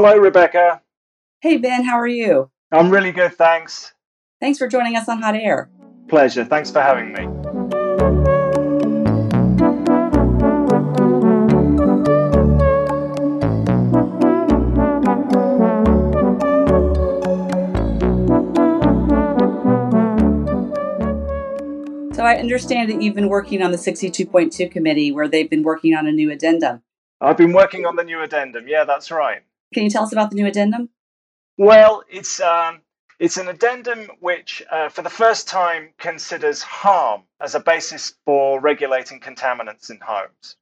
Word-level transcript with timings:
Hello, 0.00 0.16
Rebecca. 0.16 0.80
Hey, 1.40 1.56
Ben, 1.56 1.82
how 1.82 1.98
are 1.98 2.06
you? 2.06 2.52
I'm 2.70 2.88
really 2.88 3.10
good, 3.10 3.32
thanks. 3.32 3.94
Thanks 4.40 4.56
for 4.56 4.68
joining 4.68 4.94
us 4.94 5.08
on 5.08 5.20
Hot 5.22 5.34
Air. 5.34 5.72
Pleasure. 6.06 6.44
Thanks 6.44 6.70
for 6.70 6.80
having 6.80 7.12
me. 7.12 7.24
So 22.14 22.22
I 22.22 22.36
understand 22.38 22.88
that 22.88 23.02
you've 23.02 23.16
been 23.16 23.28
working 23.28 23.62
on 23.62 23.72
the 23.72 23.76
62.2 23.76 24.70
committee 24.70 25.10
where 25.10 25.26
they've 25.26 25.50
been 25.50 25.64
working 25.64 25.96
on 25.96 26.06
a 26.06 26.12
new 26.12 26.30
addendum. 26.30 26.82
I've 27.20 27.36
been 27.36 27.52
working 27.52 27.84
on 27.84 27.96
the 27.96 28.04
new 28.04 28.22
addendum. 28.22 28.68
Yeah, 28.68 28.84
that's 28.84 29.10
right. 29.10 29.42
Can 29.74 29.84
you 29.84 29.90
tell 29.90 30.04
us 30.04 30.12
about 30.12 30.30
the 30.30 30.36
new 30.36 30.46
addendum? 30.46 30.90
Well, 31.56 32.04
it's 32.08 32.40
um, 32.40 32.80
it's 33.18 33.36
an 33.36 33.48
addendum 33.48 34.10
which, 34.20 34.62
uh, 34.70 34.88
for 34.88 35.02
the 35.02 35.10
first 35.10 35.48
time, 35.48 35.90
considers 35.98 36.62
harm 36.62 37.22
as 37.40 37.54
a 37.54 37.60
basis 37.60 38.14
for 38.24 38.60
regulating 38.60 39.20
contaminants 39.20 39.90
in 39.90 39.98
homes. 40.00 40.56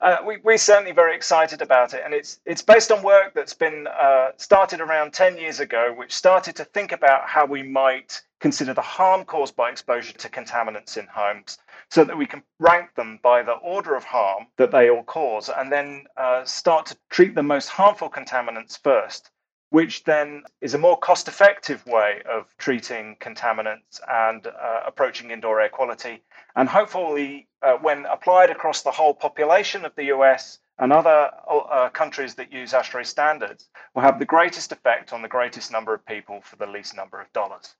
Uh, 0.00 0.16
we, 0.26 0.36
we're 0.38 0.58
certainly 0.58 0.92
very 0.92 1.14
excited 1.14 1.62
about 1.62 1.94
it, 1.94 2.02
and 2.04 2.12
it's 2.12 2.40
it's 2.44 2.62
based 2.62 2.92
on 2.92 3.02
work 3.02 3.34
that's 3.34 3.54
been 3.54 3.86
uh, 3.86 4.30
started 4.36 4.80
around 4.80 5.12
10 5.12 5.38
years 5.38 5.60
ago, 5.60 5.94
which 5.96 6.12
started 6.12 6.56
to 6.56 6.64
think 6.64 6.92
about 6.92 7.28
how 7.28 7.46
we 7.46 7.62
might 7.62 8.20
consider 8.40 8.74
the 8.74 8.82
harm 8.82 9.24
caused 9.24 9.54
by 9.56 9.70
exposure 9.70 10.12
to 10.12 10.28
contaminants 10.28 10.96
in 10.96 11.06
homes 11.06 11.58
so 11.92 12.04
that 12.04 12.16
we 12.16 12.24
can 12.24 12.42
rank 12.58 12.94
them 12.94 13.20
by 13.22 13.42
the 13.42 13.52
order 13.52 13.94
of 13.94 14.02
harm 14.02 14.46
that 14.56 14.70
they 14.70 14.88
all 14.88 15.02
cause 15.02 15.50
and 15.54 15.70
then 15.70 16.04
uh, 16.16 16.42
start 16.42 16.86
to 16.86 16.96
treat 17.10 17.34
the 17.34 17.42
most 17.42 17.68
harmful 17.68 18.08
contaminants 18.08 18.78
first, 18.82 19.30
which 19.68 20.02
then 20.04 20.42
is 20.62 20.72
a 20.72 20.78
more 20.78 20.96
cost 20.96 21.28
effective 21.28 21.84
way 21.84 22.22
of 22.24 22.46
treating 22.56 23.14
contaminants 23.20 24.00
and 24.08 24.46
uh, 24.46 24.80
approaching 24.86 25.30
indoor 25.30 25.60
air 25.60 25.68
quality. 25.68 26.22
And 26.56 26.66
hopefully, 26.66 27.46
uh, 27.60 27.74
when 27.74 28.06
applied 28.06 28.48
across 28.48 28.80
the 28.80 28.90
whole 28.90 29.12
population 29.12 29.84
of 29.84 29.94
the 29.94 30.04
US, 30.04 30.60
and 30.78 30.94
other 30.94 31.30
uh, 31.46 31.90
countries 31.90 32.34
that 32.36 32.50
use 32.50 32.72
ASHRAE 32.72 33.04
standards 33.04 33.68
will 33.94 34.00
have 34.00 34.18
the 34.18 34.24
greatest 34.24 34.72
effect 34.72 35.12
on 35.12 35.20
the 35.20 35.28
greatest 35.28 35.70
number 35.70 35.92
of 35.92 36.04
people 36.06 36.40
for 36.40 36.56
the 36.56 36.66
least 36.66 36.96
number 36.96 37.20
of 37.20 37.30
dollars. 37.34 37.74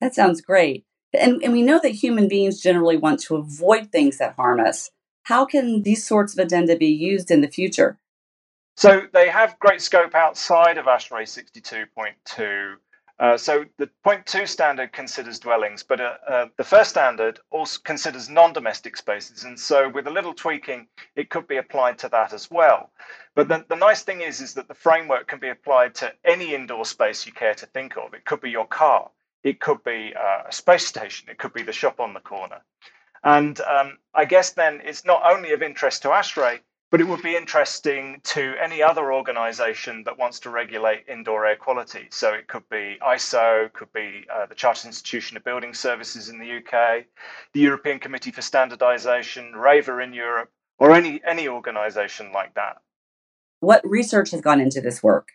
That 0.00 0.16
sounds 0.16 0.40
great. 0.40 0.84
And, 1.18 1.42
and 1.42 1.52
we 1.52 1.62
know 1.62 1.78
that 1.82 1.90
human 1.90 2.28
beings 2.28 2.60
generally 2.60 2.96
want 2.96 3.20
to 3.20 3.36
avoid 3.36 3.90
things 3.92 4.18
that 4.18 4.34
harm 4.36 4.60
us. 4.60 4.90
How 5.24 5.44
can 5.44 5.82
these 5.82 6.04
sorts 6.04 6.32
of 6.32 6.38
addenda 6.38 6.76
be 6.76 6.86
used 6.86 7.30
in 7.30 7.42
the 7.42 7.48
future? 7.48 7.98
So 8.76 9.02
they 9.12 9.28
have 9.28 9.58
great 9.58 9.82
scope 9.82 10.14
outside 10.14 10.78
of 10.78 10.86
ASHRAE 10.86 11.24
62.2. 11.24 12.76
Uh, 13.18 13.36
so 13.36 13.64
the 13.76 13.88
point 14.02 14.26
two 14.26 14.46
standard 14.46 14.92
considers 14.92 15.38
dwellings, 15.38 15.82
but 15.84 16.00
uh, 16.00 16.14
uh, 16.28 16.46
the 16.56 16.64
first 16.64 16.90
standard 16.90 17.38
also 17.50 17.78
considers 17.84 18.28
non-domestic 18.28 18.96
spaces, 18.96 19.44
and 19.44 19.60
so 19.60 19.88
with 19.88 20.08
a 20.08 20.10
little 20.10 20.34
tweaking, 20.34 20.88
it 21.14 21.30
could 21.30 21.46
be 21.46 21.58
applied 21.58 21.98
to 21.98 22.08
that 22.08 22.32
as 22.32 22.50
well. 22.50 22.90
But 23.36 23.46
the, 23.46 23.64
the 23.68 23.76
nice 23.76 24.02
thing 24.02 24.22
is, 24.22 24.40
is 24.40 24.54
that 24.54 24.66
the 24.66 24.74
framework 24.74 25.28
can 25.28 25.38
be 25.38 25.50
applied 25.50 25.94
to 25.96 26.12
any 26.24 26.52
indoor 26.54 26.84
space 26.84 27.24
you 27.24 27.32
care 27.32 27.54
to 27.54 27.66
think 27.66 27.96
of. 27.96 28.12
It 28.12 28.24
could 28.24 28.40
be 28.40 28.50
your 28.50 28.66
car, 28.66 29.10
it 29.44 29.60
could 29.60 29.82
be 29.84 30.14
uh, 30.14 30.48
a 30.48 30.52
space 30.52 30.86
station. 30.86 31.28
It 31.28 31.38
could 31.38 31.52
be 31.52 31.62
the 31.62 31.72
shop 31.72 32.00
on 32.00 32.14
the 32.14 32.20
corner. 32.20 32.62
And 33.24 33.60
um, 33.60 33.98
I 34.14 34.24
guess 34.24 34.50
then 34.50 34.80
it's 34.84 35.04
not 35.04 35.22
only 35.24 35.52
of 35.52 35.62
interest 35.62 36.02
to 36.02 36.08
ASHRAE, 36.08 36.60
but 36.90 37.00
it 37.00 37.08
would 37.08 37.22
be 37.22 37.34
interesting 37.34 38.20
to 38.22 38.54
any 38.62 38.82
other 38.82 39.14
organization 39.14 40.02
that 40.04 40.18
wants 40.18 40.40
to 40.40 40.50
regulate 40.50 41.04
indoor 41.08 41.46
air 41.46 41.56
quality. 41.56 42.06
So 42.10 42.34
it 42.34 42.48
could 42.48 42.68
be 42.68 42.98
ISO, 43.00 43.72
could 43.72 43.90
be 43.94 44.26
uh, 44.30 44.44
the 44.44 44.54
Chartered 44.54 44.86
Institution 44.86 45.38
of 45.38 45.44
Building 45.44 45.72
Services 45.72 46.28
in 46.28 46.38
the 46.38 46.58
UK, 46.58 47.06
the 47.54 47.60
European 47.60 47.98
Committee 47.98 48.30
for 48.30 48.42
Standardization, 48.42 49.54
REHVA 49.56 50.04
in 50.04 50.12
Europe, 50.12 50.50
or 50.78 50.92
any, 50.92 51.22
any 51.26 51.48
organization 51.48 52.30
like 52.30 52.52
that. 52.54 52.76
What 53.60 53.80
research 53.88 54.32
has 54.32 54.42
gone 54.42 54.60
into 54.60 54.82
this 54.82 55.02
work? 55.02 55.28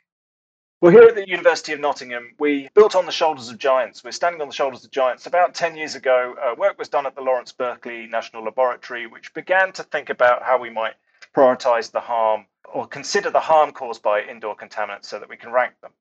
Well, 0.80 0.92
here 0.92 1.02
at 1.02 1.16
the 1.16 1.28
University 1.28 1.74
of 1.74 1.80
Nottingham, 1.80 2.36
we 2.38 2.70
built 2.76 2.96
on 2.96 3.08
the 3.08 3.12
shoulders 3.12 3.50
of 3.50 3.58
giants. 3.58 4.04
We're 4.04 4.12
standing 4.12 4.42
on 4.44 4.48
the 4.48 4.54
shoulders 4.54 4.86
of 4.86 4.92
giants. 4.92 5.26
About 5.26 5.56
10 5.56 5.76
years 5.76 5.96
ago, 5.96 6.36
uh, 6.40 6.54
work 6.56 6.78
was 6.78 6.88
done 6.88 7.08
at 7.08 7.16
the 7.16 7.22
Lawrence 7.22 7.52
Berkeley 7.52 8.06
National 8.06 8.44
Laboratory, 8.44 9.08
which 9.08 9.34
began 9.34 9.72
to 9.72 9.82
think 9.82 10.12
about 10.12 10.44
how 10.44 10.60
we 10.60 10.70
might 10.70 10.94
prioritize 11.36 11.90
the 11.90 12.00
harm 12.00 12.46
or 12.72 12.86
consider 12.86 13.32
the 13.32 13.40
harm 13.40 13.72
caused 13.72 14.04
by 14.04 14.22
indoor 14.22 14.56
contaminants 14.56 15.06
so 15.06 15.18
that 15.18 15.28
we 15.28 15.36
can 15.36 15.52
rank 15.52 15.74
them. 15.82 15.94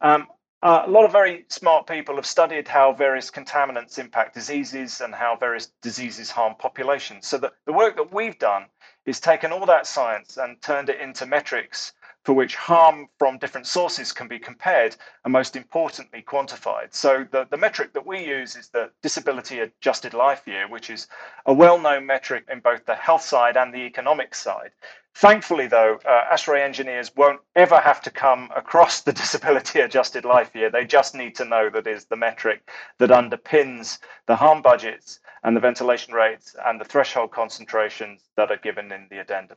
Um, 0.00 0.26
uh, 0.62 0.84
a 0.86 0.90
lot 0.90 1.04
of 1.04 1.12
very 1.12 1.44
smart 1.48 1.86
people 1.86 2.16
have 2.16 2.24
studied 2.24 2.66
how 2.66 2.94
various 2.94 3.30
contaminants 3.30 3.98
impact 3.98 4.32
diseases 4.34 5.02
and 5.02 5.14
how 5.14 5.36
various 5.36 5.66
diseases 5.82 6.30
harm 6.30 6.54
populations. 6.58 7.26
So 7.26 7.36
the, 7.36 7.52
the 7.66 7.74
work 7.74 7.96
that 7.96 8.10
we've 8.10 8.38
done 8.38 8.64
is 9.04 9.20
taken 9.20 9.52
all 9.52 9.66
that 9.66 9.86
science 9.86 10.38
and 10.38 10.60
turned 10.62 10.88
it 10.88 10.98
into 10.98 11.26
metrics 11.26 11.92
for 12.28 12.34
which 12.34 12.56
harm 12.56 13.08
from 13.18 13.38
different 13.38 13.66
sources 13.66 14.12
can 14.12 14.28
be 14.28 14.38
compared 14.38 14.94
and 15.24 15.32
most 15.32 15.56
importantly 15.56 16.20
quantified. 16.20 16.92
So 16.92 17.26
the, 17.30 17.46
the 17.50 17.56
metric 17.56 17.94
that 17.94 18.04
we 18.06 18.22
use 18.22 18.54
is 18.54 18.68
the 18.68 18.90
disability 19.00 19.60
adjusted 19.60 20.12
life 20.12 20.46
year, 20.46 20.68
which 20.68 20.90
is 20.90 21.08
a 21.46 21.54
well-known 21.54 22.04
metric 22.04 22.44
in 22.52 22.60
both 22.60 22.84
the 22.84 22.96
health 22.96 23.22
side 23.22 23.56
and 23.56 23.72
the 23.72 23.78
economic 23.86 24.34
side. 24.34 24.72
Thankfully, 25.14 25.68
though, 25.68 26.00
uh, 26.04 26.24
ASHRAE 26.30 26.60
engineers 26.60 27.16
won't 27.16 27.40
ever 27.56 27.80
have 27.80 28.02
to 28.02 28.10
come 28.10 28.50
across 28.54 29.00
the 29.00 29.12
disability 29.22 29.80
adjusted 29.80 30.26
life 30.26 30.54
year. 30.54 30.68
They 30.68 30.84
just 30.84 31.14
need 31.14 31.34
to 31.36 31.46
know 31.46 31.70
that 31.70 31.86
is 31.86 32.04
the 32.04 32.16
metric 32.16 32.70
that 32.98 33.08
underpins 33.08 34.00
the 34.26 34.36
harm 34.36 34.60
budgets 34.60 35.20
and 35.44 35.56
the 35.56 35.60
ventilation 35.60 36.12
rates 36.12 36.54
and 36.66 36.78
the 36.78 36.84
threshold 36.84 37.30
concentrations 37.30 38.20
that 38.36 38.50
are 38.50 38.58
given 38.58 38.92
in 38.92 39.06
the 39.08 39.18
addendum. 39.18 39.56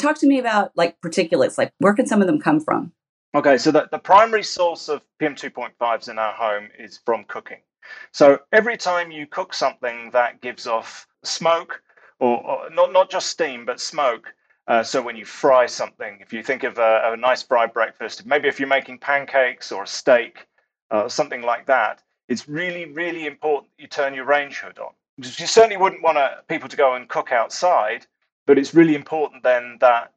Talk 0.00 0.18
to 0.20 0.26
me 0.26 0.38
about 0.38 0.72
like 0.74 1.00
particulates. 1.00 1.58
Like, 1.58 1.72
where 1.78 1.94
can 1.94 2.06
some 2.06 2.20
of 2.20 2.26
them 2.26 2.40
come 2.40 2.60
from? 2.60 2.92
Okay, 3.34 3.58
so 3.58 3.72
the, 3.72 3.88
the 3.90 3.98
primary 3.98 4.44
source 4.44 4.88
of 4.88 5.02
PM2.5s 5.20 6.08
in 6.08 6.18
our 6.18 6.32
home 6.32 6.68
is 6.78 7.00
from 7.04 7.24
cooking. 7.24 7.58
So 8.12 8.38
every 8.52 8.76
time 8.76 9.10
you 9.10 9.26
cook 9.26 9.52
something 9.52 10.10
that 10.12 10.40
gives 10.40 10.66
off 10.66 11.06
smoke, 11.24 11.82
or, 12.20 12.40
or 12.44 12.70
not, 12.70 12.92
not 12.92 13.10
just 13.10 13.26
steam, 13.28 13.66
but 13.66 13.80
smoke, 13.80 14.32
uh, 14.66 14.82
so 14.82 15.02
when 15.02 15.16
you 15.16 15.24
fry 15.24 15.66
something, 15.66 16.18
if 16.20 16.32
you 16.32 16.42
think 16.42 16.62
of 16.62 16.78
a, 16.78 17.12
a, 17.12 17.16
nice 17.16 17.42
fried 17.42 17.72
breakfast, 17.72 18.24
maybe 18.24 18.48
if 18.48 18.58
you're 18.58 18.68
making 18.68 18.98
pancakes 18.98 19.70
or 19.70 19.82
a 19.82 19.86
steak, 19.86 20.46
uh, 20.90 21.08
something 21.08 21.42
like 21.42 21.66
that, 21.66 22.02
it's 22.28 22.48
really, 22.48 22.86
really 22.86 23.26
important 23.26 23.70
you 23.76 23.86
turn 23.86 24.14
your 24.14 24.24
range 24.24 24.60
hood 24.60 24.78
on. 24.78 24.92
You 25.18 25.46
certainly 25.46 25.76
wouldn't 25.76 26.02
want 26.02 26.16
to, 26.16 26.42
people 26.48 26.68
to 26.68 26.76
go 26.76 26.94
and 26.94 27.08
cook 27.08 27.30
outside, 27.30 28.06
but 28.46 28.58
it's 28.58 28.74
really 28.74 28.94
important 28.94 29.42
then 29.42 29.78
that 29.80 30.12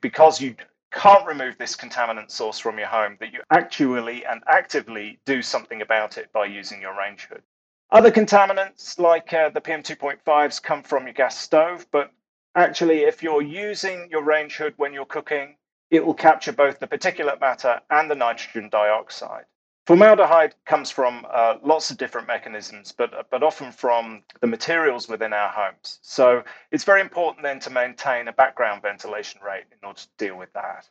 because 0.00 0.40
you 0.40 0.54
can't 0.94 1.26
remove 1.26 1.58
this 1.58 1.76
contaminant 1.76 2.30
source 2.30 2.58
from 2.58 2.78
your 2.78 2.86
home, 2.86 3.16
that 3.20 3.32
you 3.32 3.40
actually 3.50 4.24
and 4.24 4.42
actively 4.46 5.18
do 5.26 5.42
something 5.42 5.82
about 5.82 6.16
it 6.16 6.32
by 6.32 6.44
using 6.46 6.80
your 6.80 6.96
range 6.96 7.26
hood. 7.30 7.42
Other 7.90 8.10
contaminants 8.10 8.98
like 8.98 9.32
uh, 9.32 9.50
the 9.50 9.60
PM2.5s 9.60 10.62
come 10.62 10.82
from 10.82 11.04
your 11.04 11.12
gas 11.12 11.38
stove, 11.38 11.86
but 11.90 12.12
actually, 12.54 13.00
if 13.02 13.22
you're 13.22 13.42
using 13.42 14.08
your 14.10 14.22
range 14.22 14.56
hood 14.56 14.74
when 14.76 14.92
you're 14.92 15.04
cooking, 15.04 15.56
it 15.90 16.04
will 16.04 16.14
capture 16.14 16.52
both 16.52 16.78
the 16.78 16.86
particulate 16.86 17.40
matter 17.40 17.80
and 17.90 18.10
the 18.10 18.14
nitrogen 18.14 18.68
dioxide. 18.70 19.44
Formaldehyde 19.86 20.54
comes 20.64 20.90
from 20.90 21.26
uh, 21.30 21.56
lots 21.62 21.90
of 21.90 21.98
different 21.98 22.26
mechanisms, 22.26 22.94
but, 22.96 23.28
but 23.30 23.42
often 23.42 23.70
from 23.70 24.22
the 24.40 24.46
materials 24.46 25.08
within 25.08 25.34
our 25.34 25.50
homes. 25.50 25.98
So 26.00 26.42
it's 26.70 26.84
very 26.84 27.02
important 27.02 27.42
then 27.42 27.60
to 27.60 27.70
maintain 27.70 28.28
a 28.28 28.32
background 28.32 28.80
ventilation 28.80 29.42
rate 29.46 29.64
in 29.70 29.86
order 29.86 30.00
to 30.00 30.08
deal 30.16 30.36
with 30.36 30.52
that. 30.54 30.88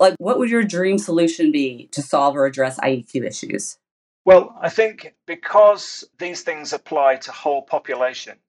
Like, 0.00 0.16
what 0.18 0.38
would 0.40 0.50
your 0.50 0.64
dream 0.64 0.98
solution 0.98 1.52
be 1.52 1.88
to 1.92 2.02
solve 2.02 2.34
or 2.36 2.46
address 2.46 2.80
IEQ 2.80 3.24
issues? 3.24 3.78
Well, 4.24 4.58
I 4.60 4.70
think 4.70 5.14
because 5.26 6.02
these 6.18 6.42
things 6.42 6.72
apply 6.72 7.16
to 7.16 7.30
whole 7.30 7.62
populations, 7.62 8.40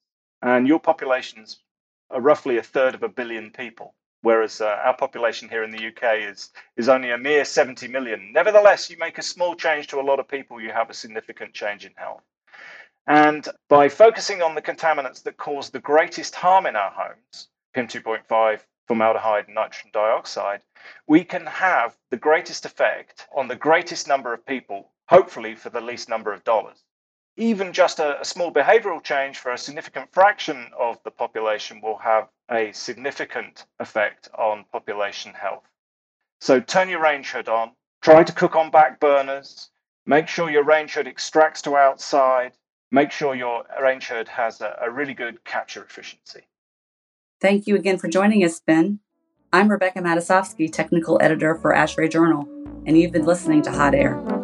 and 0.42 0.68
your 0.68 0.80
populations 0.80 1.60
are 2.10 2.20
roughly 2.22 2.58
a 2.58 2.64
third 2.64 2.96
of 2.96 3.04
a 3.04 3.10
billion 3.10 3.52
people, 3.52 3.94
whereas 4.28 4.60
uh, 4.60 4.66
our 4.84 4.94
population 4.94 5.48
here 5.48 5.64
in 5.64 5.72
the 5.72 5.88
UK 5.88 6.30
is 6.32 6.52
is 6.76 6.90
only 6.90 7.12
a 7.12 7.18
mere 7.18 7.46
70 7.46 7.88
million. 7.88 8.34
Nevertheless, 8.34 8.90
you 8.90 8.98
make 8.98 9.18
a 9.18 9.22
small 9.22 9.56
change 9.56 9.88
to 9.88 10.02
a 10.02 10.08
lot 10.10 10.20
of 10.20 10.28
people, 10.28 10.60
you 10.60 10.70
have 10.74 10.90
a 10.90 10.94
significant 10.94 11.54
change 11.54 11.86
in 11.86 11.94
health. 11.96 12.24
And 13.08 13.48
by 13.70 13.88
focusing 13.88 14.42
on 14.42 14.54
the 14.54 14.62
contaminants 14.62 15.24
that 15.24 15.38
cause 15.38 15.70
the 15.70 15.80
greatest 15.80 16.36
harm 16.36 16.66
in 16.66 16.76
our 16.76 16.92
homes, 16.92 17.48
PM2.5, 17.74 18.60
formaldehyde, 18.86 19.46
and 19.46 19.56
nitrogen 19.56 19.92
dioxide, 19.94 20.62
we 21.08 21.24
can 21.24 21.46
have 21.46 21.96
the 22.12 22.24
greatest 22.28 22.66
effect 22.66 23.28
on 23.34 23.48
the 23.48 23.56
greatest 23.56 24.10
number 24.10 24.34
of 24.34 24.46
people, 24.46 24.92
hopefully 25.08 25.56
for 25.56 25.70
the 25.70 25.80
least 25.80 26.10
number 26.10 26.34
of 26.34 26.44
dollars 26.44 26.84
even 27.38 27.72
just 27.72 28.00
a, 28.00 28.20
a, 28.20 28.26
small 28.26 28.52
behavioral 28.52 29.02
change 29.02 29.38
for 29.38 29.52
a 29.52 29.58
significant 29.58 30.12
fraction 30.12 30.68
of 30.78 30.98
the 31.04 31.12
population 31.12 31.80
will 31.82 31.98
have 31.98 32.28
a 32.52 32.72
significant 32.74 33.66
effect 33.80 34.28
on 34.38 34.66
population 34.72 35.34
health. 35.34 35.64
So 36.42 36.60
turn 36.60 36.90
your 36.90 37.02
range 37.02 37.32
hood 37.32 37.48
on, 37.48 37.72
try 38.02 38.24
to 38.24 38.34
cook 38.34 38.56
on 38.56 38.72
back 38.72 39.00
burners, 39.00 39.70
make 40.06 40.28
sure 40.28 40.50
your 40.50 40.64
range 40.64 40.94
hood 40.96 41.08
extracts 41.08 41.62
to 41.64 41.76
outside, 41.76 42.54
make 42.92 43.12
sure 43.12 43.36
your 43.36 43.64
range 43.82 44.08
hood 44.08 44.28
has 44.28 44.62
a, 44.62 44.78
a 44.82 44.90
really 44.90 45.14
good 45.14 45.44
capture 45.46 45.84
efficiency. 45.84 46.42
Thank 47.40 47.68
you 47.68 47.76
again 47.76 48.00
for 48.00 48.08
joining 48.08 48.44
us, 48.44 48.60
Ben. 48.60 49.00
I'm 49.54 49.70
Rebecca 49.70 50.00
Matyasovski, 50.00 50.72
technical 50.72 51.22
editor 51.22 51.56
for 51.56 51.74
ASHRAE 51.74 52.12
Journal, 52.12 52.48
and 52.86 52.98
you've 52.98 53.12
been 53.12 53.26
listening 53.26 53.62
to 53.64 53.72
Hot 53.72 53.94
Air. 53.94 54.37